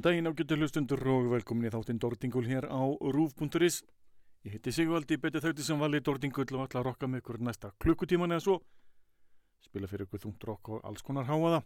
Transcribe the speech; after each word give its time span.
Góðan 0.00 0.14
daginn 0.14 0.28
ágættu 0.32 0.56
hlustundur 0.56 1.00
og 1.12 1.26
velkomin 1.28 1.66
í 1.68 1.70
þáttinn 1.74 1.98
Dordingul 2.00 2.46
hér 2.48 2.64
á 2.72 2.80
rúf.is. 3.12 3.82
Ég 4.48 4.54
heiti 4.54 4.72
Sigvaldi, 4.72 5.18
betið 5.20 5.44
þauti 5.44 5.66
sem 5.66 5.76
vali 5.76 6.00
Dordingul 6.00 6.46
og 6.56 6.62
ætla 6.64 6.80
að 6.80 6.86
rokka 6.86 7.08
með 7.10 7.20
ykkur 7.20 7.38
næsta 7.44 7.72
klukkutíman 7.84 8.32
eða 8.32 8.44
svo. 8.46 8.54
Spila 9.60 9.90
fyrir 9.90 10.06
ykkur 10.06 10.22
þungt 10.22 10.46
rokk 10.48 10.70
og 10.72 10.88
alls 10.88 11.04
konar 11.04 11.28
háaða. 11.28 11.60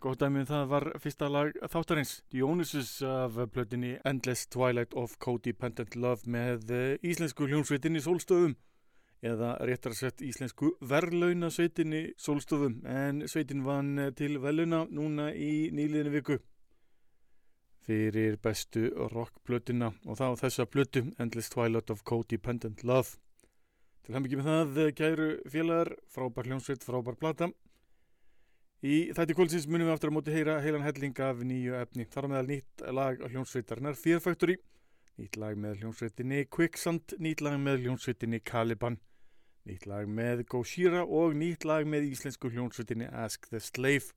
Góð 0.00 0.16
dæmið 0.22 0.48
það 0.54 0.64
var 0.72 0.88
fyrsta 1.04 1.28
lag 1.28 1.60
þáttarins, 1.74 2.14
Dionysus 2.32 2.94
af 3.04 3.36
plötinni 3.52 3.92
Endless 4.08 4.48
Twilight 4.48 4.96
of 4.96 5.20
Codependent 5.20 5.92
Love 5.92 6.24
með 6.24 6.72
eh, 6.72 6.96
íslensku 7.04 7.52
hljónsveitinni 7.52 8.00
Solstöfum 8.00 8.56
eða 9.20 9.58
réttar 9.60 9.92
sett 9.92 10.24
íslensku 10.24 10.72
verðlaunasveitinni 10.80 12.06
Solstöfum 12.16 12.80
en 12.88 13.26
sveitin 13.28 13.66
vann 13.68 14.14
til 14.16 14.38
veluna 14.40 14.86
núna 14.88 15.34
í 15.36 15.68
nýliðinu 15.76 16.20
viku 16.22 16.44
fyrir 17.86 18.36
bestu 18.42 18.88
rockblötuna 19.12 19.92
og 20.04 20.18
þá 20.18 20.42
þessa 20.42 20.66
blötu 20.68 21.04
Endless 21.22 21.52
Twilight 21.52 21.90
of 21.94 22.04
Codependent 22.04 22.84
Love. 22.84 23.16
Til 24.04 24.14
hann 24.14 24.26
ekki 24.26 24.38
með 24.40 24.50
það 24.76 24.92
kæru 24.98 25.28
félagar, 25.50 25.94
frábær 26.10 26.50
hljómsveit, 26.50 26.84
frábær 26.86 27.18
plata. 27.18 27.50
Í 28.86 29.10
þætti 29.16 29.34
kvöldsins 29.34 29.66
munum 29.66 29.88
við 29.88 29.96
aftur 29.96 30.12
að 30.12 30.18
móti 30.18 30.34
heyra 30.34 30.60
heilan 30.62 30.84
helling 30.84 31.20
af 31.24 31.42
nýju 31.42 31.78
efni 31.80 32.06
þar 32.12 32.28
á 32.28 32.32
meðal 32.34 32.48
nýtt 32.52 32.88
lag 32.94 33.22
hljómsveitarnar 33.24 33.96
Fear 33.98 34.22
Factory 34.22 34.58
nýtt 35.16 35.38
lag 35.40 35.56
með 35.56 35.80
hljónsveitinni 35.80 36.44
Quicksand, 36.52 37.14
nýtt 37.22 37.40
lag 37.44 37.56
með 37.60 37.86
hljónsveitinni 37.86 38.42
Caliban, 38.44 38.98
nýtt 39.64 39.86
lag 39.88 40.08
með 40.12 40.44
Gojira 40.52 41.04
og 41.04 41.36
nýtt 41.40 41.64
lag 41.68 41.88
með 41.88 42.10
íslensku 42.10 42.50
hljónsveitinni 42.52 43.08
Ask 43.08 43.48
the 43.48 43.60
Slave. 43.62 44.12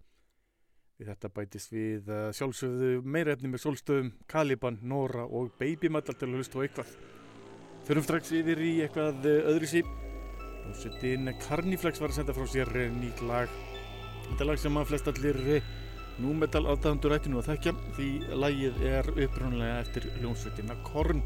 Við 1.00 1.14
þetta 1.14 1.30
bætist 1.32 1.72
við 1.72 2.10
sjálfsögðu 2.36 2.90
meira 3.08 3.32
efni 3.32 3.48
með 3.54 3.64
solstöðum, 3.64 4.12
Caliban, 4.28 4.82
Nora 4.84 5.24
og 5.24 5.54
Babymetal 5.60 6.18
til 6.20 6.28
að 6.28 6.42
hlusta 6.42 6.60
á 6.60 6.64
eitthvað. 6.66 6.92
Förum 7.90 8.04
strax 8.06 8.30
yfir 8.38 8.60
í 8.62 8.74
eitthvað 8.84 9.24
uh, 9.26 9.48
öðru 9.50 9.70
sí. 9.70 9.80
Hljónsveitin 10.66 11.32
Carniflex 11.42 12.02
var 12.04 12.12
að 12.12 12.20
senda 12.20 12.36
frá 12.38 12.46
sér 12.52 12.70
uh, 12.70 12.84
nýtt 13.00 13.24
lag. 13.26 13.56
Þetta 14.28 14.44
er 14.44 14.50
lag 14.52 14.62
sem 14.62 14.78
að 14.78 14.92
flest 14.92 15.10
allir 15.10 15.40
uh, 15.56 15.72
númetal 16.20 16.66
aðdæðandur 16.70 17.16
ætti 17.16 17.34
nú 17.34 17.42
að 17.42 17.50
þekkja 17.54 17.74
því 17.98 18.12
lagið 18.44 18.86
er 18.92 19.12
upprunlega 19.16 19.82
eftir 19.88 20.06
hljónsveitina 20.20 20.78
Korn. 20.92 21.24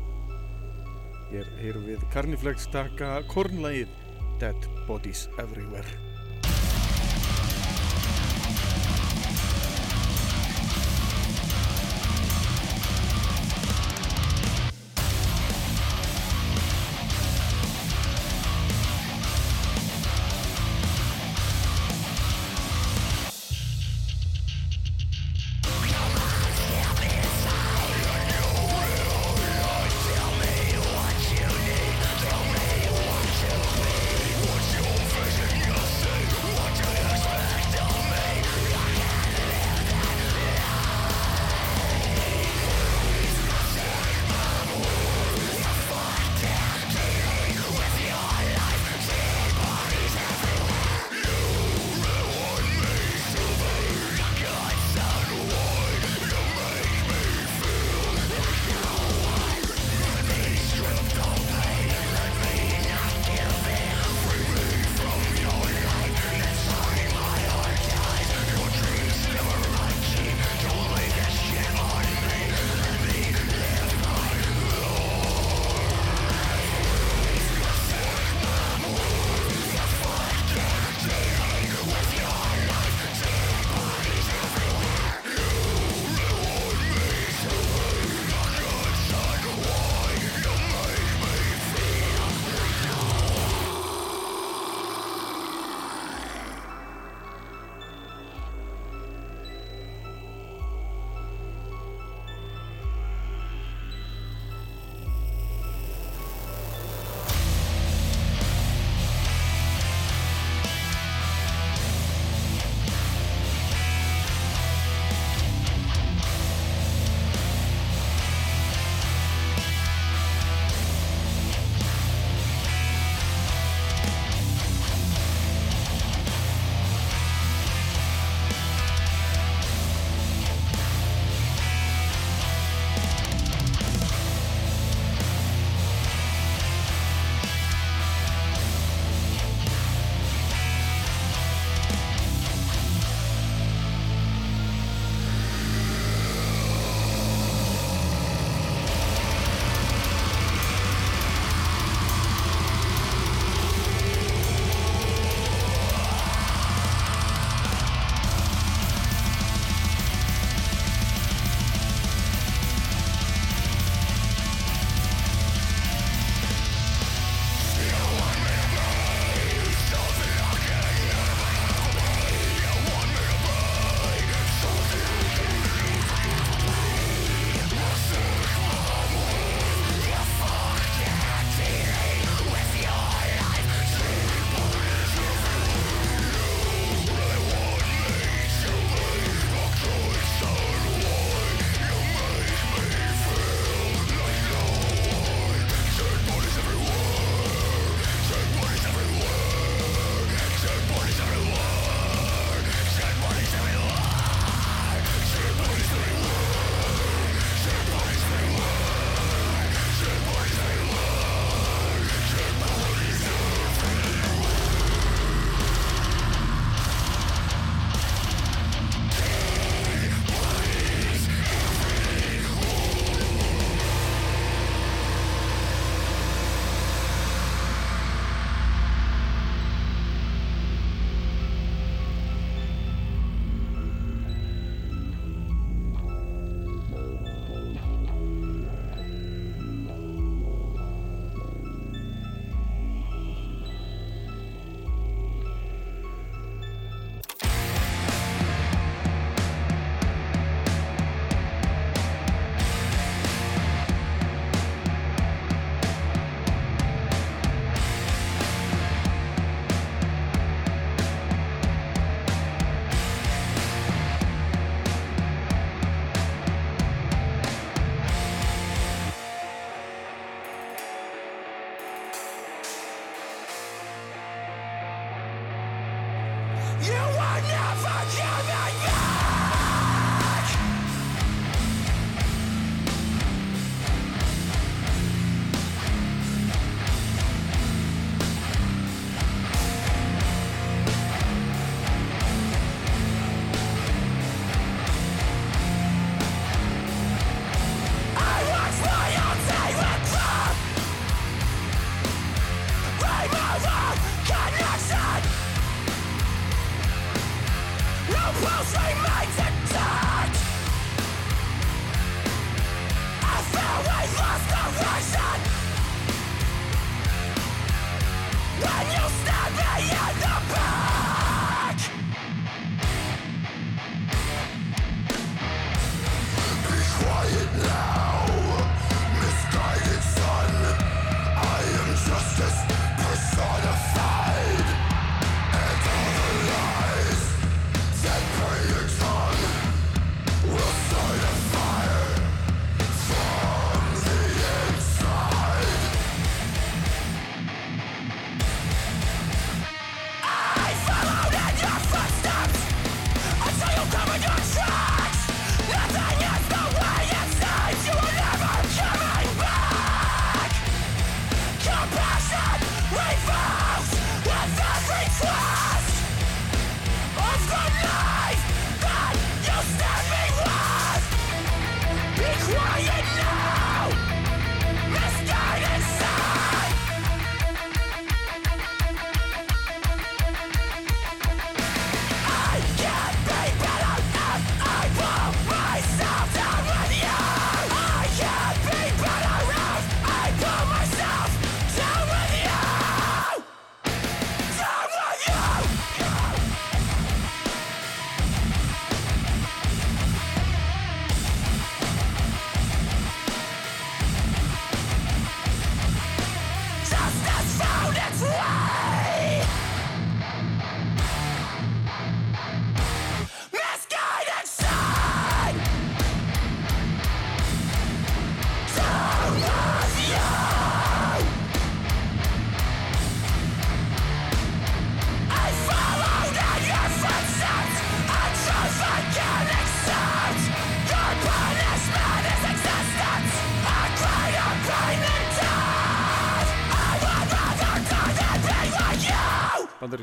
Hér 1.33 1.51
heyrum 1.59 1.89
við 1.89 2.07
Carniflex 2.13 2.71
taka 2.71 3.17
Kornlagið 3.33 3.91
Dead 4.39 4.71
Bodies 4.87 5.27
Everywhere. 5.41 6.12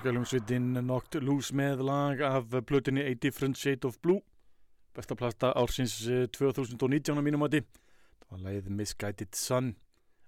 Bandaríkjáljómsveitin 0.00 0.78
Knocked 0.80 1.24
Loose 1.28 1.52
með 1.52 1.82
lag 1.84 2.20
af 2.24 2.54
blötunni 2.64 3.02
A 3.04 3.10
Different 3.20 3.58
Shade 3.60 3.84
of 3.84 3.98
Blue. 4.00 4.22
Besta 4.96 5.12
plasta 5.12 5.50
ársins 5.52 5.98
2019 6.32 7.20
á 7.20 7.20
mínum 7.20 7.44
átti 7.44 7.60
það 7.60 8.30
var 8.30 8.40
lagið 8.46 8.70
Misguided 8.78 9.36
Sun. 9.36 9.74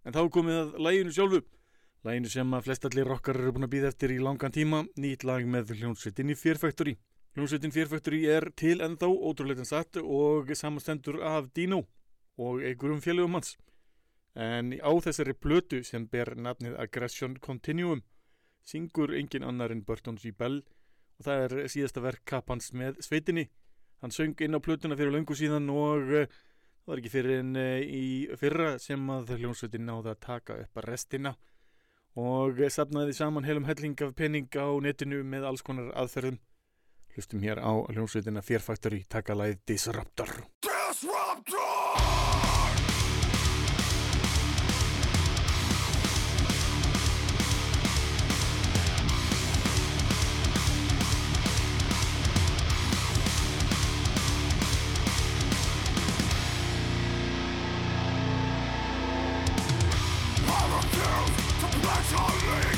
En 0.04 0.12
þá 0.12 0.28
komið 0.34 0.58
að 0.58 0.76
laginu 0.76 1.14
sjálfu. 1.16 1.40
Laginu 2.04 2.34
sem 2.34 2.52
að 2.52 2.68
flestallir 2.68 3.08
rockar 3.08 3.40
eru 3.40 3.54
búin 3.56 3.64
að 3.64 3.72
býða 3.78 3.94
eftir 3.94 4.12
í 4.12 4.20
langan 4.20 4.52
tíma. 4.52 4.82
Nýtt 5.00 5.24
lag 5.24 5.48
með 5.48 5.72
hljómsveitin 5.78 6.34
í 6.34 6.36
Fear 6.36 6.60
Factory 6.60 6.98
hljómsveitin 7.32 7.72
Fear 7.72 7.88
Factory 7.88 8.22
er 8.28 8.50
til 8.52 8.84
ennþá 8.84 9.08
ótrúleitin 9.08 9.72
satt 9.72 9.96
og 10.04 10.52
samastendur 10.52 11.22
af 11.24 11.48
Dino 11.56 11.86
og 12.36 12.60
einhverjum 12.60 13.00
félögum 13.00 13.40
hans. 13.40 13.56
En 14.36 14.76
á 14.76 14.92
þessari 15.00 15.32
blötu 15.32 15.80
sem 15.80 16.04
ber 16.04 16.36
nafnið 16.36 16.76
Aggression 16.76 17.40
Continuum 17.40 18.04
syngur 18.66 19.14
engin 19.18 19.46
annar 19.46 19.72
en 19.74 19.82
Burton 19.86 20.18
G. 20.20 20.32
Bell 20.36 20.62
og 21.18 21.26
það 21.26 21.44
er 21.46 21.70
síðasta 21.72 22.02
verk 22.04 22.24
Kappans 22.28 22.72
með 22.76 23.00
sveitinni. 23.04 23.48
Hann 24.02 24.14
söng 24.14 24.38
inn 24.42 24.58
á 24.58 24.60
plötuna 24.62 24.98
fyrir 24.98 25.14
löngu 25.14 25.36
síðan 25.38 25.70
og 25.70 26.10
uh, 26.10 26.26
það 26.82 26.92
var 26.92 27.02
ekki 27.02 27.12
fyrir 27.12 27.42
en 27.42 27.56
uh, 27.58 27.78
í 27.78 28.04
fyrra 28.38 28.76
sem 28.82 29.10
að 29.14 29.36
hljómsveitin 29.38 29.86
náði 29.86 30.14
að 30.14 30.22
taka 30.26 30.58
upp 30.64 30.82
restina 30.86 31.36
og 32.18 32.58
sapnaði 32.68 33.14
saman 33.16 33.46
helum 33.48 33.64
helling 33.64 33.96
af 34.04 34.16
penning 34.18 34.50
á 34.52 34.68
netinu 34.84 35.22
með 35.24 35.46
alls 35.48 35.64
konar 35.64 35.92
aðferðum. 35.96 36.40
Hlustum 37.14 37.44
hér 37.44 37.60
á 37.60 37.72
hljómsveitina 37.92 38.44
Fear 38.44 38.64
Factory 38.64 39.04
taka 39.08 39.36
lagið 39.36 39.62
Disruptor. 39.68 40.34
Disruptor! 40.64 42.21
Sorry! 62.12 62.71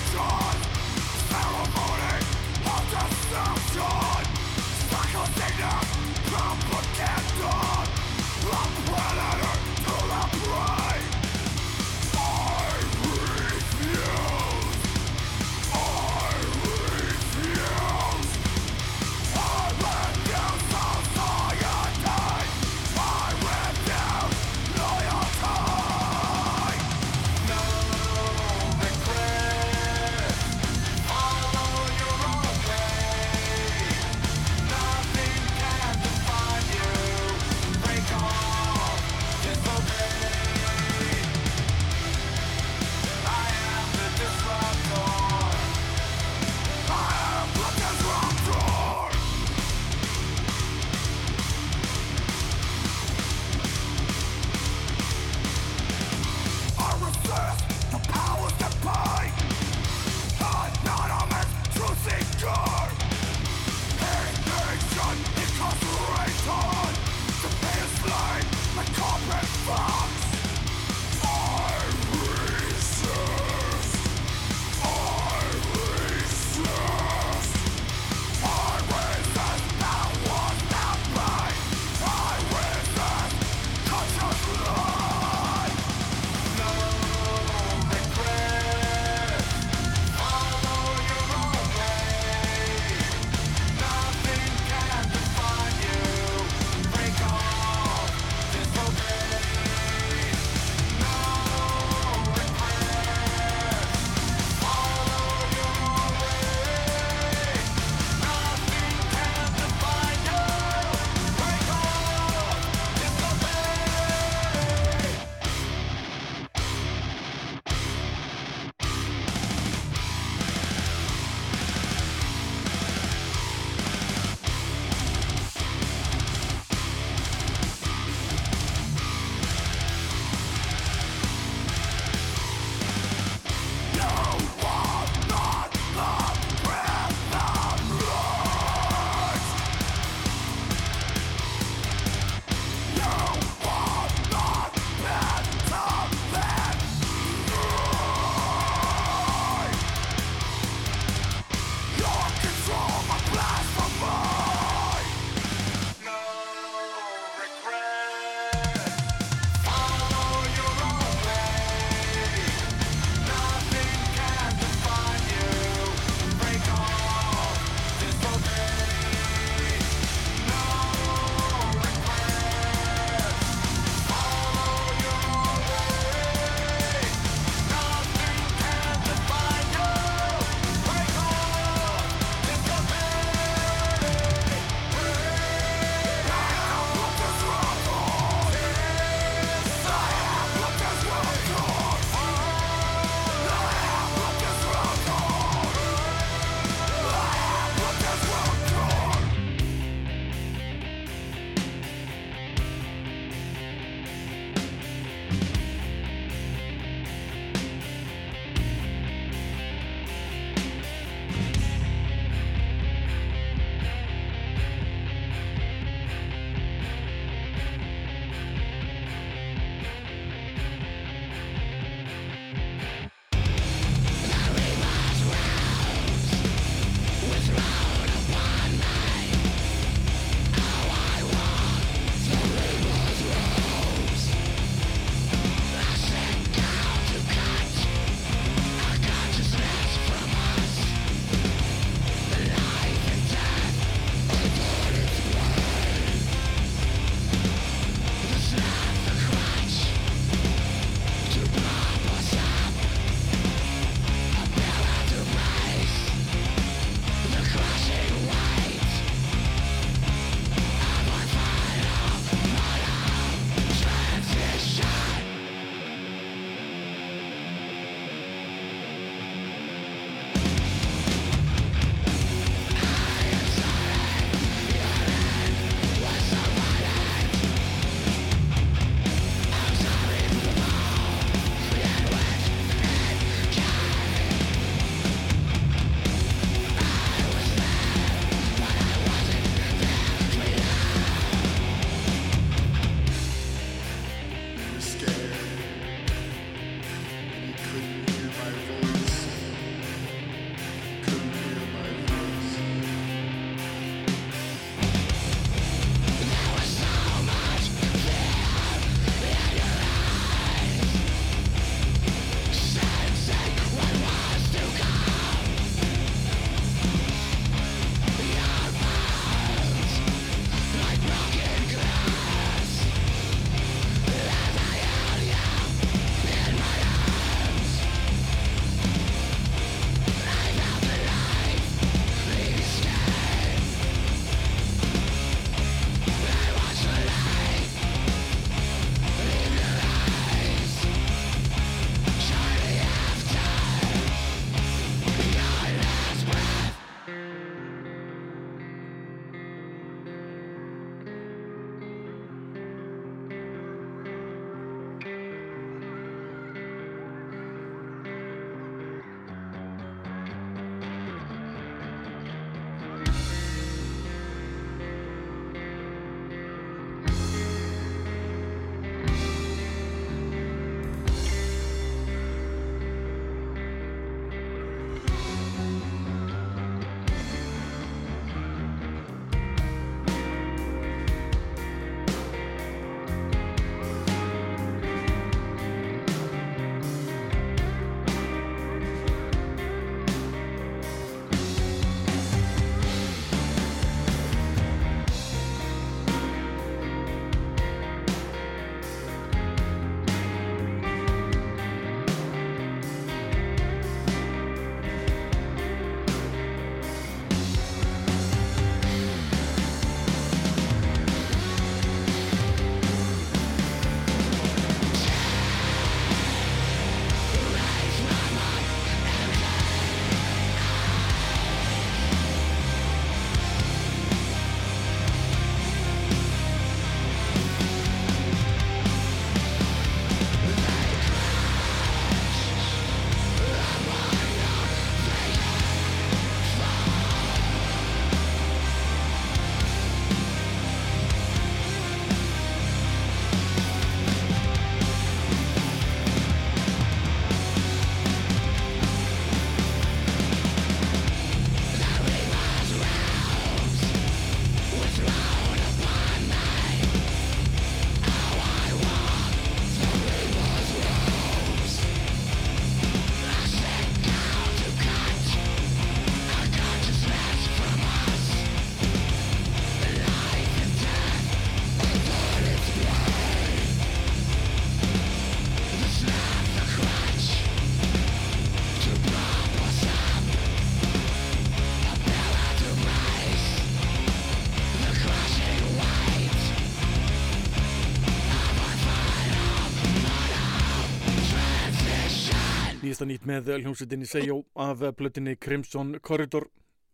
Nýjasta 492.95 493.07
nýtt 493.11 493.25
með 493.27 493.49
hljómsveitinni 493.59 494.07
Seijó 494.07 494.35
af 494.55 494.79
plötinni 494.95 495.33
Crimson 495.35 495.97
Corridor. 495.99 496.45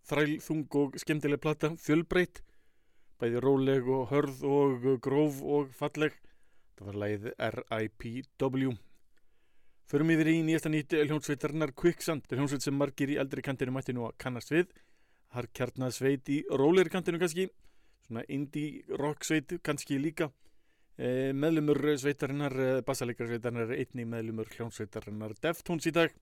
Þræl, 0.09 0.39
þung 0.41 0.77
og 0.81 0.95
skemmtileg 0.97 1.43
plata 1.45 1.69
fjölbreytt, 1.77 2.41
bæði 3.21 3.43
róleg 3.45 3.91
og 3.93 4.07
hörð 4.09 4.39
og 4.49 4.87
gróf 5.05 5.43
og 5.45 5.75
falleg. 5.77 6.17
Það 6.79 6.89
var 6.89 6.99
lægið 7.03 7.27
R.I.P.W. 7.51 8.73
Förum 9.93 10.15
yfir 10.17 10.33
í 10.33 10.39
nýjasta 10.49 10.73
nýtt 10.73 10.97
hljómsveitarnar 11.03 11.75
Quicksand, 11.77 12.25
hljómsveit 12.33 12.65
sem 12.65 12.81
margir 12.81 13.13
í 13.13 13.21
eldri 13.21 13.45
kantinu 13.45 13.77
mætti 13.77 13.93
nú 13.93 14.09
að 14.09 14.17
kannast 14.25 14.55
við. 14.57 14.73
Har 15.37 15.53
kjarnað 15.53 15.99
sveit 15.99 16.33
í 16.33 16.41
rólegri 16.49 16.97
kantinu 16.97 17.21
kannski. 17.21 17.51
Svona 18.07 18.25
indie 18.25 18.89
rock 18.97 19.29
sveit 19.29 19.53
kannski 19.61 20.01
líka 20.01 20.33
meðlumur 21.01 21.79
sveitarinnar 21.97 22.55
bassalikar 22.85 23.31
sveitarinnar 23.31 23.71
er 23.71 23.81
einni 23.85 24.05
meðlumur 24.05 24.51
hljómsveitarinnar 24.53 25.33
Deftones 25.41 25.89
í 25.89 25.95
dag. 25.97 26.13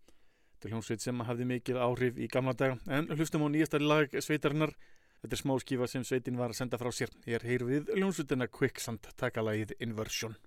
Þetta 0.55 0.69
er 0.69 0.75
hljómsveit 0.75 1.03
sem 1.03 1.25
hafði 1.27 1.49
mikil 1.51 1.81
áhrif 1.83 2.19
í 2.19 2.29
gamla 2.31 2.55
daga. 2.59 2.79
En 2.87 3.11
hlustum 3.15 3.47
á 3.47 3.49
nýjasta 3.51 3.83
lag 3.83 4.15
sveitarinnar. 4.15 4.77
Þetta 5.23 5.35
er 5.35 5.43
smá 5.43 5.57
skífa 5.59 5.91
sem 5.91 6.07
sveitin 6.07 6.39
var 6.39 6.55
að 6.55 6.61
senda 6.61 6.79
frá 6.79 6.93
sér. 6.95 7.11
Hér 7.27 7.47
heyr 7.47 7.67
við 7.67 7.91
hljómsveitina 7.97 8.47
Quicksand. 8.47 9.11
Takalagið 9.19 9.75
Inversion 9.83 10.39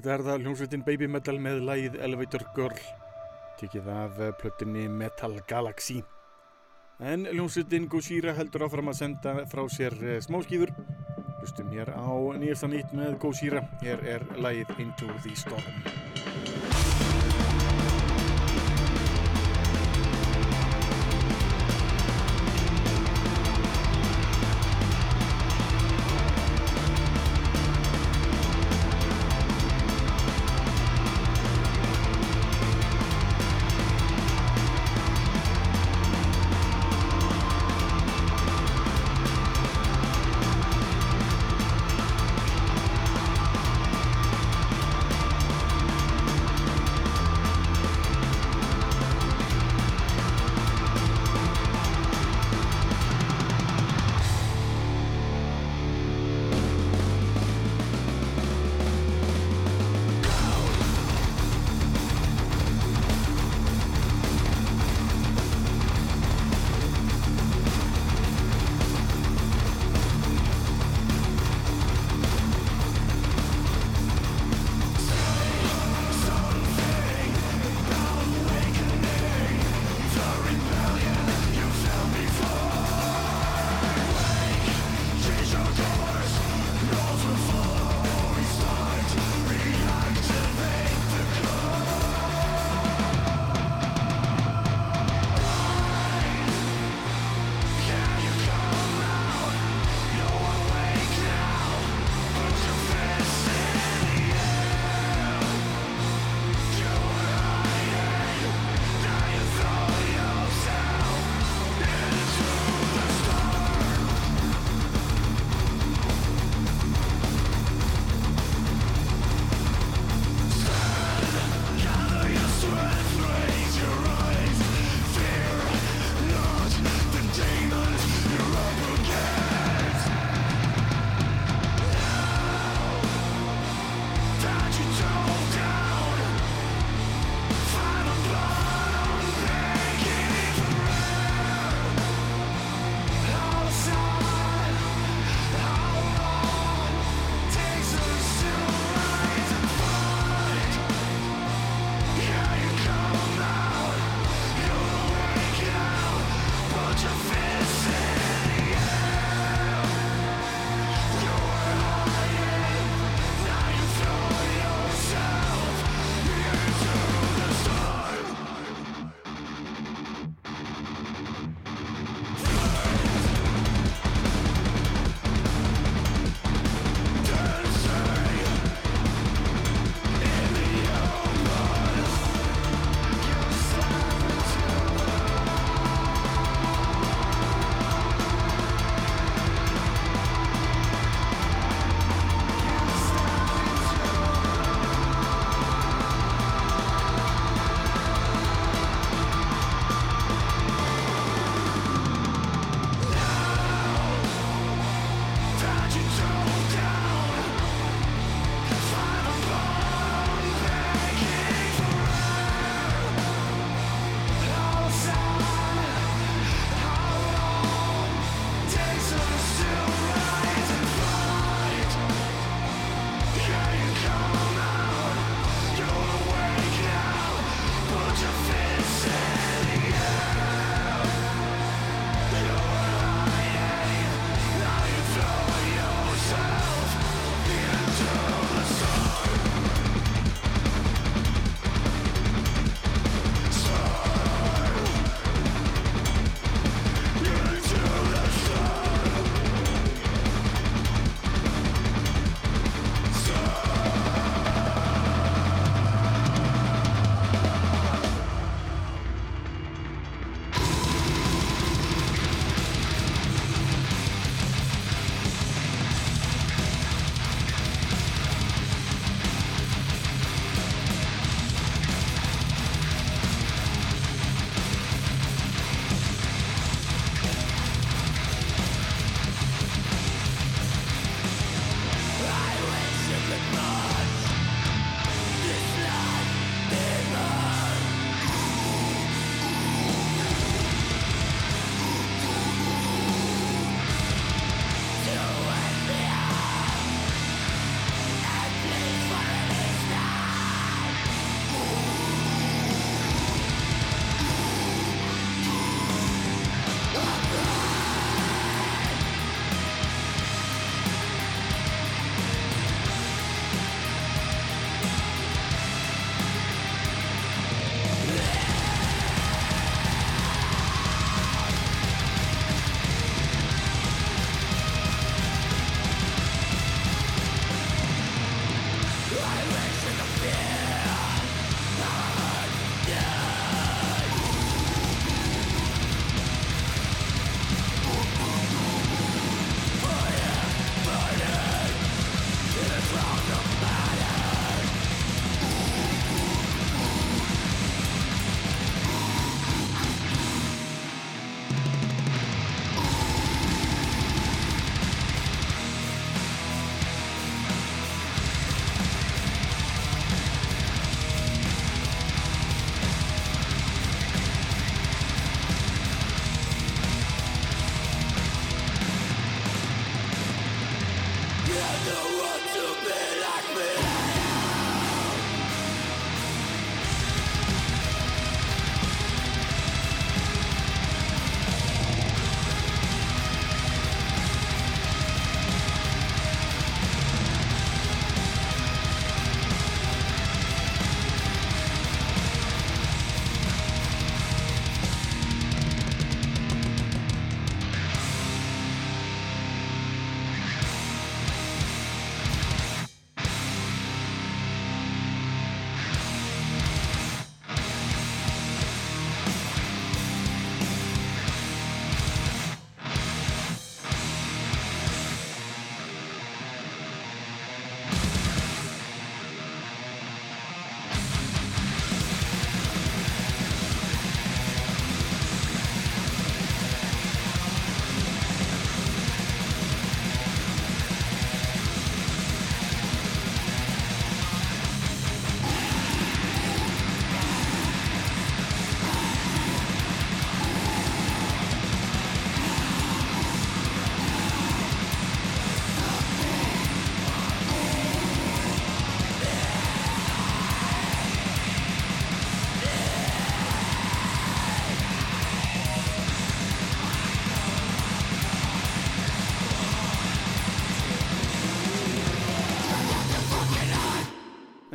Stórkostlegt 0.00 0.20
er 0.20 0.22
það 0.24 0.44
hljómsveitin 0.44 0.84
Baby 0.84 1.06
Metal 1.12 1.36
með 1.36 1.58
lagið 1.68 1.96
Elevator 2.00 2.44
Girl. 2.56 2.78
Tekið 3.60 3.88
af 3.92 4.16
eh, 4.16 4.32
plötunni 4.40 4.86
Metal 4.88 5.36
Galaxy. 5.48 6.00
En 7.04 7.28
hljómsveitin 7.28 7.88
Gojira 7.92 8.32
heldur 8.38 8.64
áfram 8.64 8.88
að 8.88 9.00
senda 9.02 9.36
frá 9.52 9.66
sér 9.68 9.98
eh, 10.00 10.20
smáskýður 10.24 10.72
hlustum 11.42 11.68
hér 11.74 11.92
á 11.92 12.08
nýjasta 12.40 12.72
nýtt 12.72 12.96
með 12.96 13.18
Gojira. 13.20 13.66
Hér 13.84 14.06
er 14.16 14.30
lagið 14.40 14.78
Into 14.80 15.12
the 15.20 15.36
Storm 15.36 15.99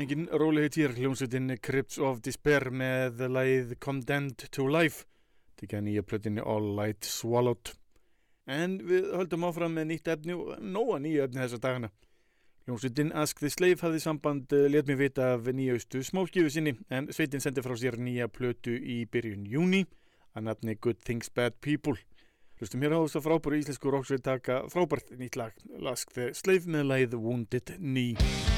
engin 0.05 0.27
rólegheit 0.29 0.75
hér, 0.77 0.91
hljómsveitin 0.93 1.55
Crypts 1.65 1.97
of 1.97 2.19
Despair 2.21 2.67
með 2.69 3.23
lagið 3.31 3.71
Condemned 3.81 4.43
to 4.53 4.67
Life. 4.69 5.07
Tekja 5.57 5.79
nýja 5.81 6.03
plötinni 6.05 6.43
All 6.45 6.75
Light 6.77 7.07
Swallowed. 7.09 7.71
En 8.45 8.75
við 8.85 9.07
höldum 9.17 9.47
áfram 9.47 9.73
með 9.73 9.87
nýtt 9.89 10.11
efni 10.13 10.35
og 10.37 10.51
nóga 10.61 10.99
nýja 11.01 11.25
efni 11.25 11.41
þessa 11.41 11.61
dagana. 11.63 11.89
Hljómsveitin 12.67 13.13
Ask 13.17 13.41
the 13.41 13.49
Slave 13.49 13.81
hafði 13.81 14.03
samband 14.03 14.53
uh, 14.53 14.67
let 14.69 14.85
mér 14.91 14.99
vita 14.99 15.31
af 15.39 15.49
nýjaustu 15.49 16.03
smálskifu 16.05 16.53
sinni 16.53 16.75
en 16.93 17.09
sveitin 17.09 17.41
sendi 17.41 17.65
frá 17.65 17.73
sér 17.73 17.97
nýja 17.97 18.29
plötu 18.29 18.75
í 18.77 19.01
byrjun 19.09 19.47
júni 19.49 19.87
að 20.37 20.51
nafni 20.51 20.77
Good 20.77 21.01
Things 21.01 21.33
Bad 21.33 21.57
People. 21.65 21.97
Hlustum 22.59 22.85
hér 22.85 22.93
á 22.93 23.01
þess 23.01 23.17
að 23.17 23.25
frábæru 23.31 23.63
íslensku 23.63 23.95
roksveit 23.95 24.27
taka 24.27 24.67
frábært 24.69 25.15
nýtt 25.17 25.39
lag 25.41 25.57
Ask 25.81 26.13
the 26.13 26.29
Slave 26.37 26.69
með 26.69 26.91
lagið 26.91 27.17
Wounded 27.23 27.73
Knee 27.79 28.54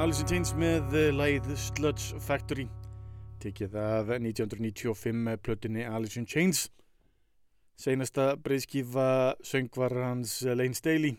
Alice 0.00 0.22
in 0.24 0.28
Chains 0.30 0.50
með 0.56 0.94
eh, 0.96 1.10
lagið 1.12 1.50
Sludge 1.60 2.16
Factory. 2.24 2.62
Tekið 3.42 3.74
af 3.76 4.08
1995 4.14 5.34
plötunni 5.44 5.82
Alice 5.84 6.16
in 6.16 6.24
Chains. 6.24 6.62
Seinasta 7.76 8.30
breyðskífa 8.40 9.34
söngvar 9.44 9.92
hans 10.00 10.38
eh, 10.46 10.56
Lane 10.56 10.78
Staley. 10.78 11.18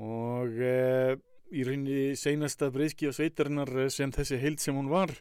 Og 0.00 0.56
e, 0.64 1.18
í 1.52 1.66
rauninni 1.68 2.16
seinasta 2.16 2.70
breyðskífa 2.72 3.18
sveitarinnar 3.18 3.74
sem 3.92 4.16
þessi 4.16 4.40
heild 4.40 4.64
sem 4.64 4.80
hún 4.80 4.88
var. 4.88 5.12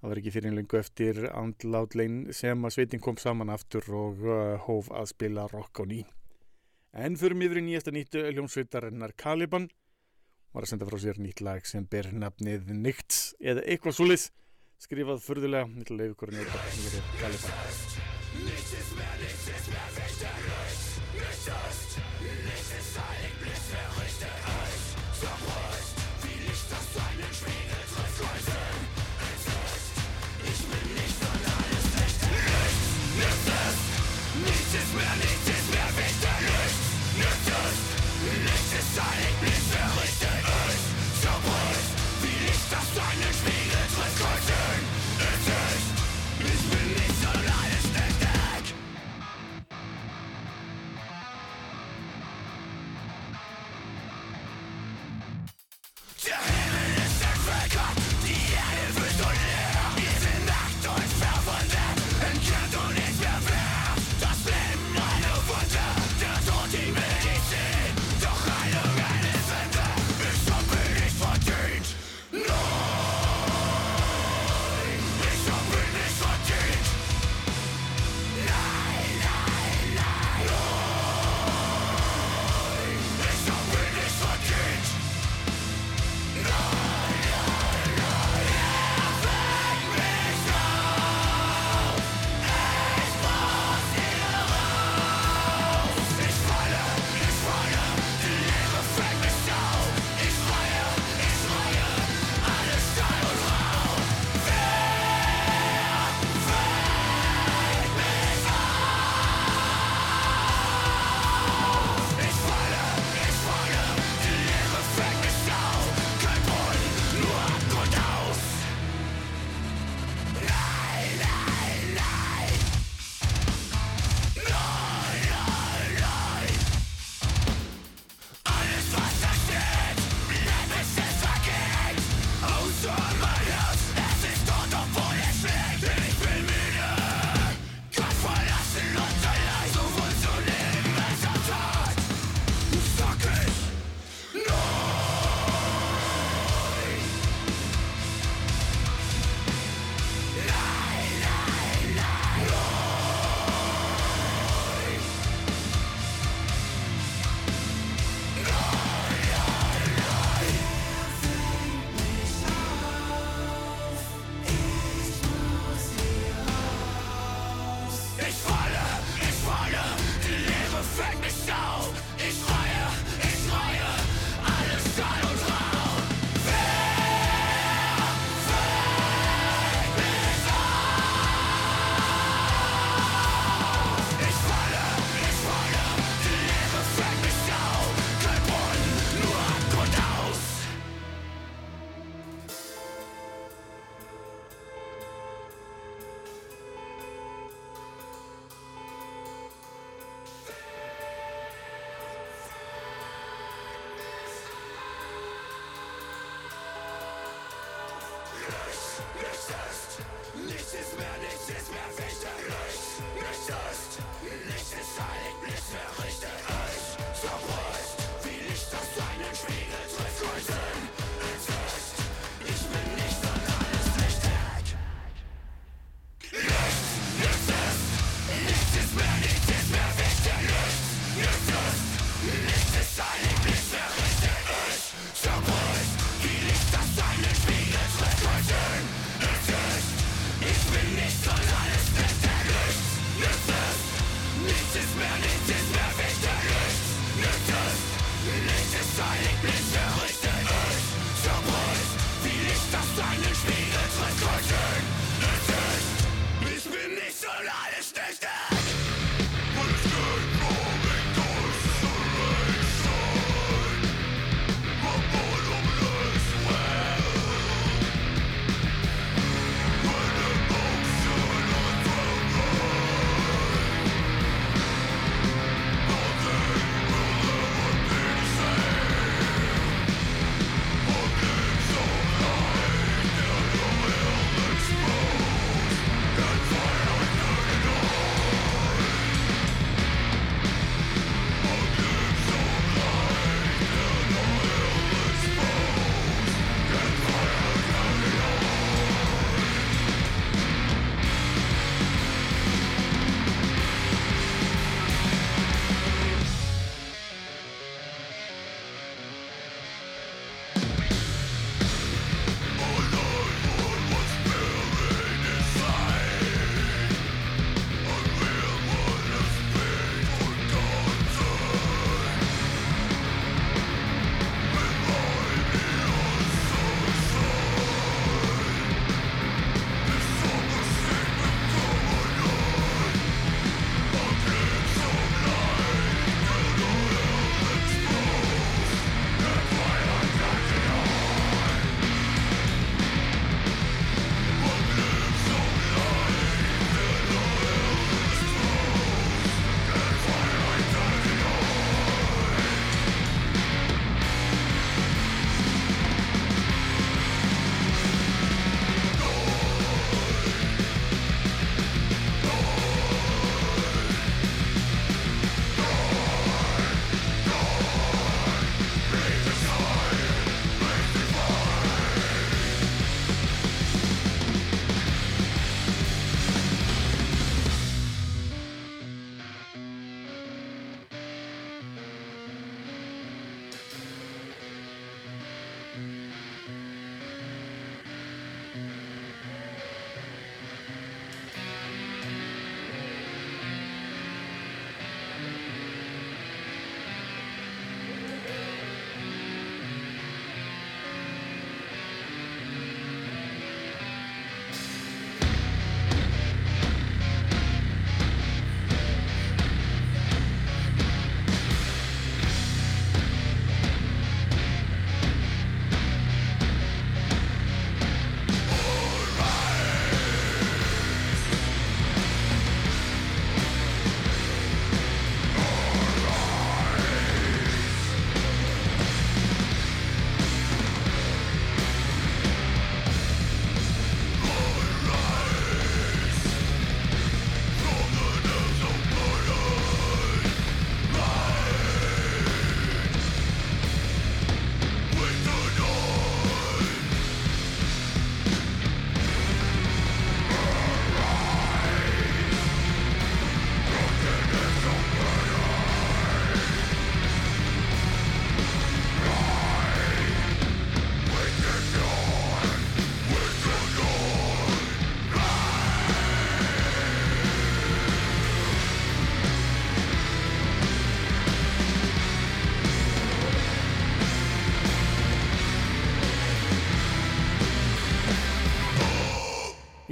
Það 0.00 0.10
var 0.10 0.22
ekki 0.24 0.34
fyrir 0.34 0.50
einlengu 0.50 0.82
eftir 0.82 1.22
andlát 1.30 1.94
Lane 1.94 2.34
sem 2.34 2.66
að 2.66 2.80
sveitin 2.80 3.04
kom 3.06 3.22
saman 3.22 3.54
aftur 3.54 3.86
og 3.94 4.26
hóf 4.66 4.90
að 4.90 5.12
spila 5.14 5.46
rock 5.54 5.78
á 5.78 5.86
ný. 5.86 6.02
En 6.98 7.14
fyrir 7.14 7.46
yfir 7.46 7.62
í 7.62 7.66
nýjasta 7.70 7.94
nýttu 7.94 8.26
hljómsveitarinnar 8.26 9.14
Caliban 9.14 9.70
var 10.54 10.64
að 10.64 10.70
senda 10.70 10.88
frá 10.88 10.98
sér 11.02 11.20
nýtt 11.22 11.42
lag 11.44 11.66
sem 11.66 11.86
ber 11.90 12.10
nafnið 12.14 12.72
Nykt 12.78 13.20
eða 13.42 13.66
eitthvað 13.66 13.98
svoleiðs 13.98 14.30
skrifað 14.84 15.22
furðulega 15.24 15.70
mitt 15.70 15.90
að 15.90 16.02
leiði 16.02 16.14
ykkur 16.14 16.34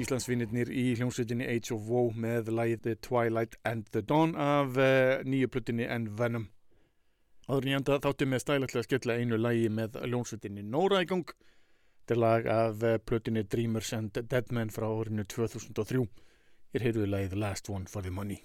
Íslandsvinnirnir 0.02 0.70
í 0.74 0.84
hljómsveitinni 0.98 1.46
Age 1.48 1.72
of 1.74 1.86
Woe 1.90 2.12
með 2.24 2.50
lagið 2.52 2.82
The 2.86 2.94
Twilight 3.06 3.56
and 3.68 3.88
the 3.94 4.02
Dawn 4.02 4.34
af 4.36 4.76
uh, 4.76 5.22
nýju 5.24 5.50
plötinni 5.54 5.86
Envenom. 5.86 6.48
Áður 7.48 7.66
en 7.66 7.72
ég 7.72 7.80
enda 7.80 7.98
þáttu 8.04 8.28
með 8.30 8.44
stælætlega 8.44 8.82
að 8.84 8.88
skella 8.88 9.18
einu 9.18 9.40
lagi 9.40 9.72
með 9.72 9.98
hljómsveitinni 10.04 10.66
Nóra 10.66 11.02
í 11.02 11.10
gang. 11.10 11.34
Þetta 12.02 12.16
er 12.16 12.22
lag 12.26 12.48
af 12.58 12.86
uh, 12.86 12.96
plötinni 13.02 13.46
Dreamers 13.46 13.92
and 13.96 14.22
Dead 14.22 14.54
Men 14.54 14.74
frá 14.74 14.88
árinu 14.90 15.26
2003. 15.26 16.06
Hér 16.72 16.88
heyrðuðu 16.88 17.12
lagið 17.14 17.36
The 17.36 17.44
Last 17.46 17.70
One 17.70 17.90
for 17.90 18.02
the 18.02 18.14
Money. 18.14 18.42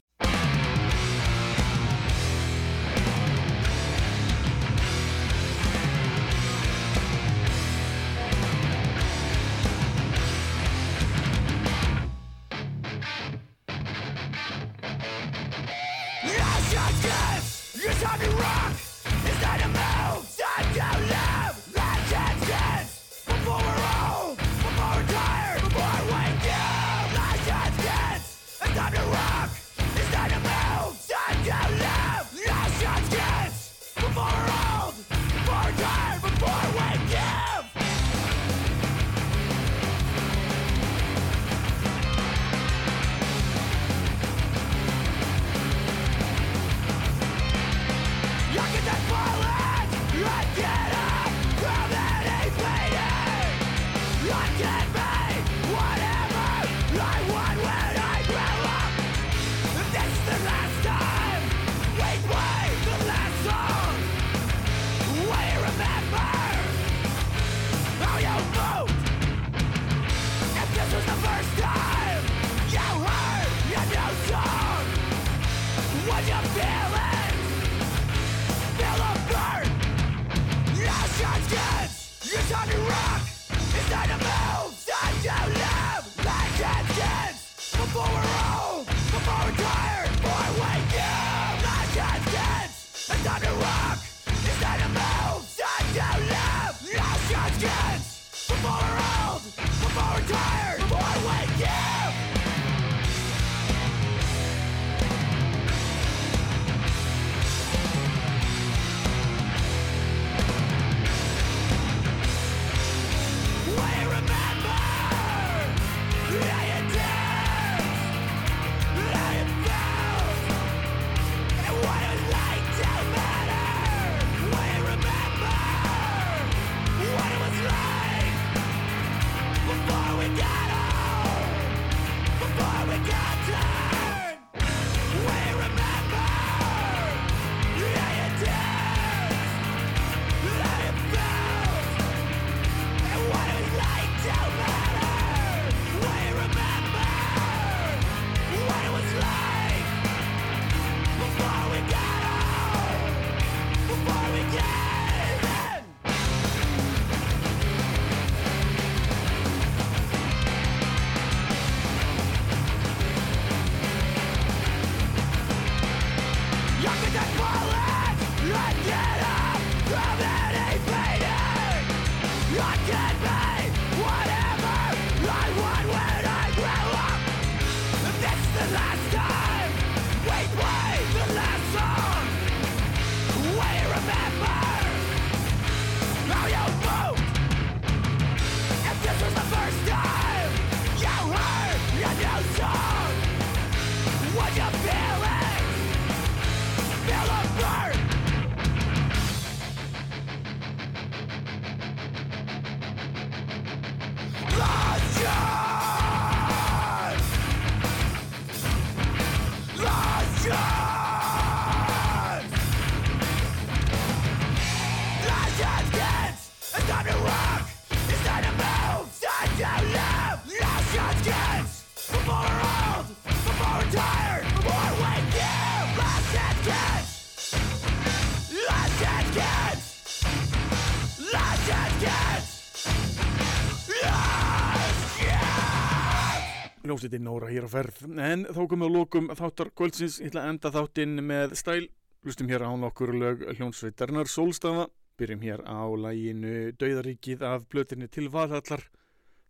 Ljósitinn 236.98 237.28
Nóra 237.28 237.46
hér 237.52 237.68
á 237.68 237.70
ferð. 237.70 238.00
En 238.18 238.48
þá 238.50 238.64
komum 238.66 238.82
við 238.82 238.88
að 238.88 238.96
lókum 238.96 239.28
þáttar 239.38 239.70
kvöldsins. 239.78 240.16
Ég 240.18 240.32
ætla 240.32 240.48
að 240.48 240.50
enda 240.50 240.70
þáttinn 240.74 241.20
með 241.30 241.52
stæl. 241.60 241.84
Hlustum 242.26 242.50
hér 242.50 242.64
á 242.66 242.74
nokkur 242.74 243.12
lög 243.14 243.44
hljónsveitarnar 243.52 244.26
Sólstafa, 244.26 244.88
byrjum 245.22 245.44
hér 245.46 245.62
á 245.62 245.86
læginu 245.94 246.72
Dauðaríkið 246.74 247.44
af 247.46 247.68
blötinni 247.70 248.10
til 248.10 248.32
Valhallar. 248.34 248.82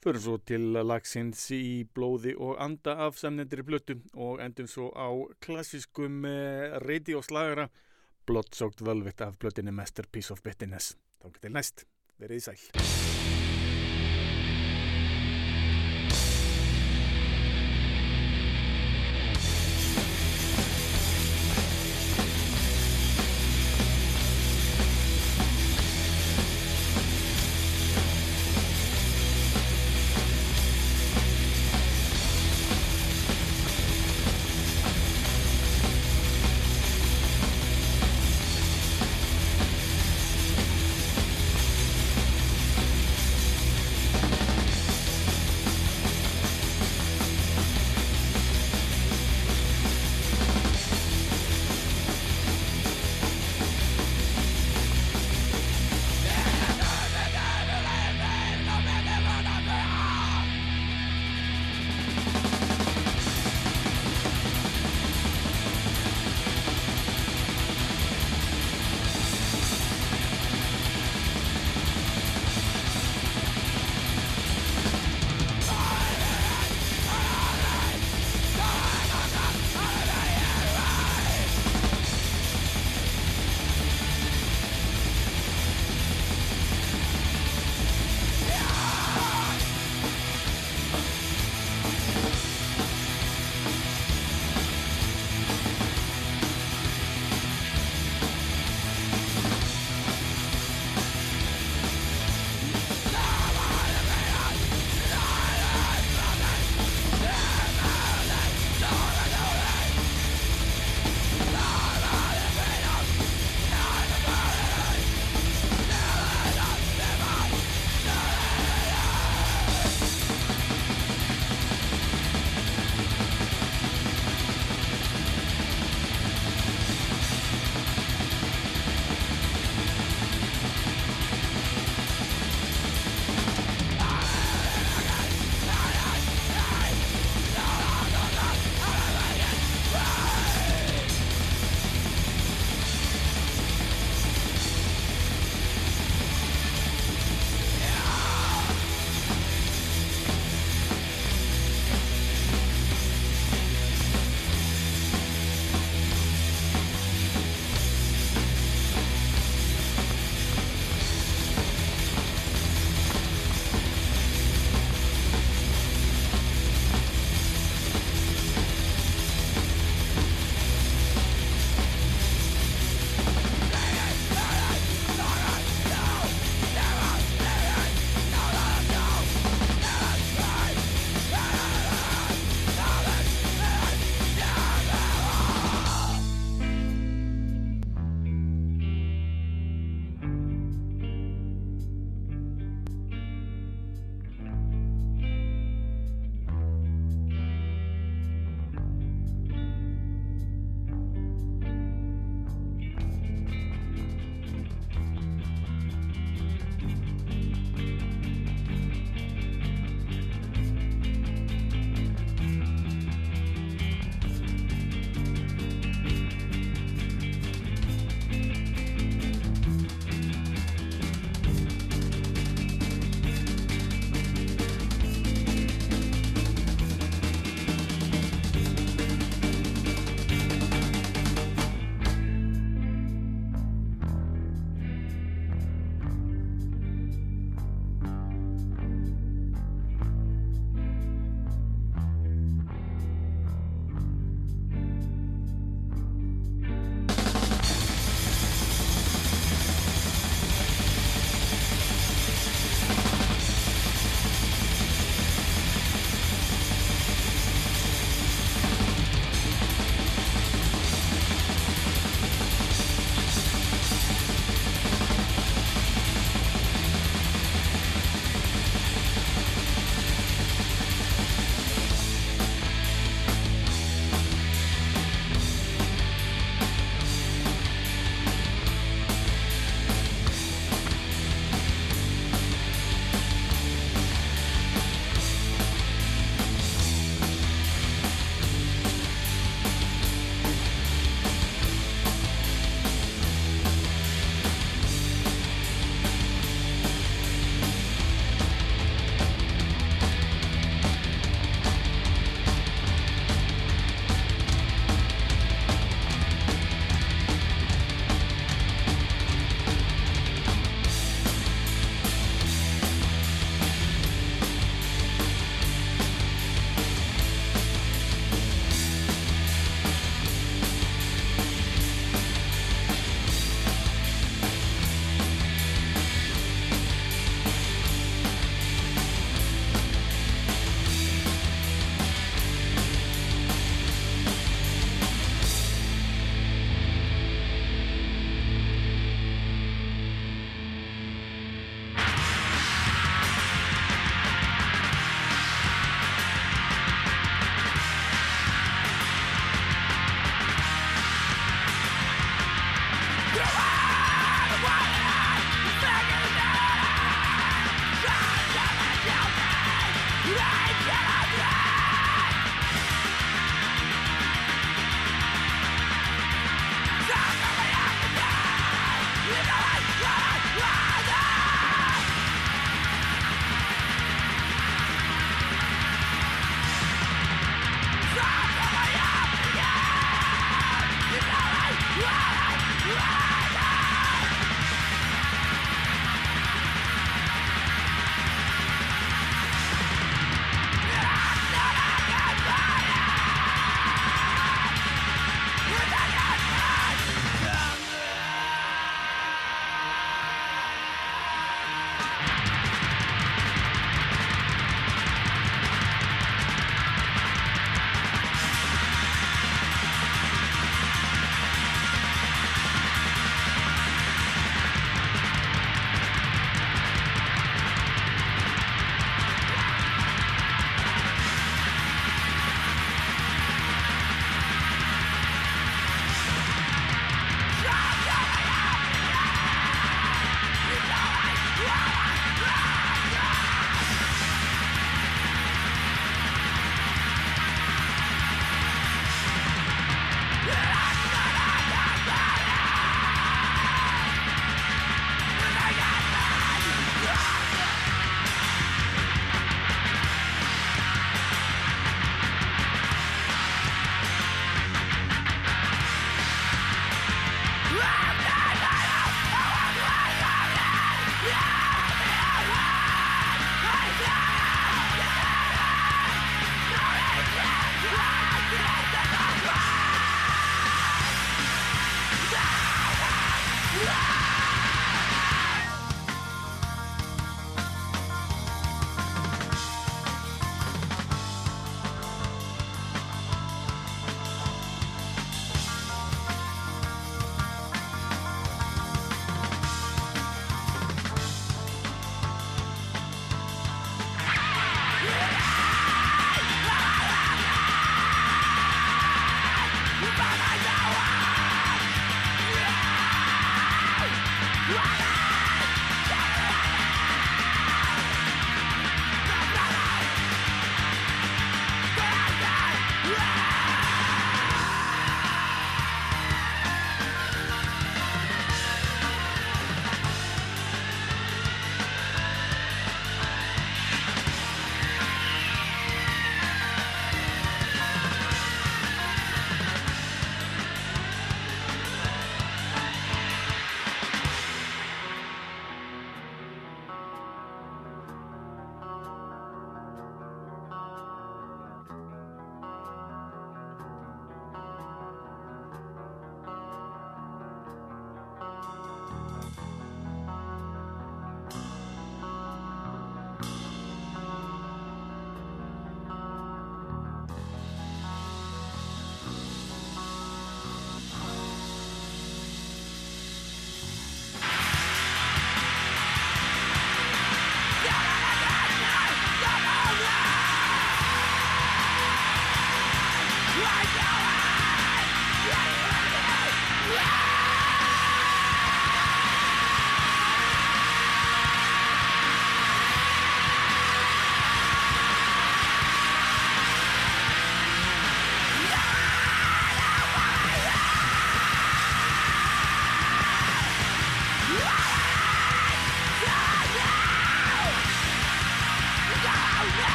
Förum 0.00 0.24
svo 0.24 0.38
til 0.40 0.72
lagsins 0.72 1.44
í 1.52 1.84
blóði 1.84 2.32
og 2.32 2.56
anda 2.64 2.96
af 3.04 3.20
semnendri 3.20 3.60
blötu 3.60 3.98
og 4.16 4.40
endum 4.40 4.64
svo 4.64 4.88
á 4.96 5.12
klassiskum 5.44 6.24
eh, 6.24 6.80
reyti 6.80 7.12
og 7.12 7.28
slagara 7.28 7.68
Bloodsókt 8.24 8.80
völvitt 8.80 9.20
af 9.20 9.36
blötinni 9.36 9.72
Masterpiece 9.72 10.32
of 10.32 10.40
Bitterness. 10.40 10.96
Þá 11.20 11.28
getur 11.36 11.56
næst, 11.60 11.84
verið 12.16 12.40
í 12.40 12.44
sæl 12.48 13.23